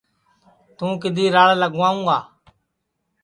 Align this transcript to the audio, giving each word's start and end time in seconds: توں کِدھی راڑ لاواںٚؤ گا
توں 0.77 0.93
کِدھی 1.01 1.25
راڑ 1.35 1.49
لاواںٚؤ 1.61 1.99
گا 2.07 2.19